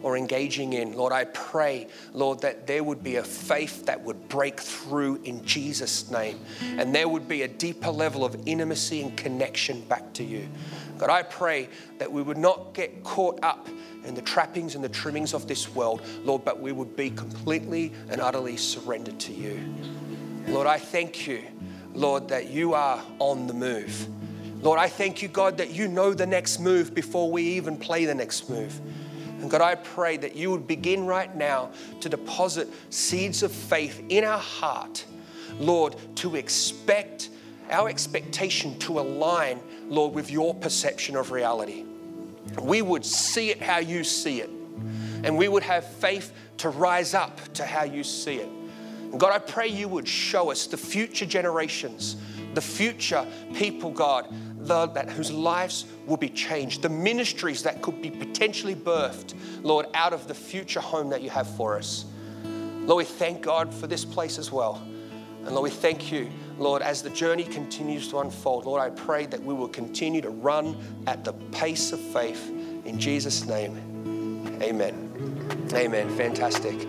[0.02, 0.92] or engaging in.
[0.92, 5.44] Lord, I pray, Lord, that there would be a faith that would break through in
[5.44, 6.38] Jesus' name,
[6.76, 10.46] and there would be a deeper level of intimacy and connection back to you.
[10.98, 13.66] God, I pray that we would not get caught up
[14.04, 17.90] in the trappings and the trimmings of this world, Lord, but we would be completely
[18.10, 19.58] and utterly surrendered to you.
[20.46, 21.42] Lord, I thank you,
[21.94, 24.06] Lord, that you are on the move.
[24.64, 28.06] Lord, I thank you, God, that you know the next move before we even play
[28.06, 28.80] the next move.
[29.42, 34.02] And God, I pray that you would begin right now to deposit seeds of faith
[34.08, 35.04] in our heart,
[35.58, 37.28] Lord, to expect
[37.70, 41.84] our expectation to align, Lord, with your perception of reality.
[42.58, 44.48] We would see it how you see it,
[45.24, 48.48] and we would have faith to rise up to how you see it.
[49.12, 52.16] And God, I pray you would show us the future generations,
[52.54, 54.26] the future people, God,
[54.66, 59.86] the, that whose lives will be changed, the ministries that could be potentially birthed, Lord,
[59.94, 62.04] out of the future home that you have for us.
[62.44, 64.82] Lord, we thank God for this place as well.
[65.44, 68.64] And Lord, we thank you, Lord, as the journey continues to unfold.
[68.66, 72.50] Lord, I pray that we will continue to run at the pace of faith.
[72.84, 75.04] In Jesus' name, amen.
[75.74, 76.16] Amen.
[76.16, 76.86] Fantastic.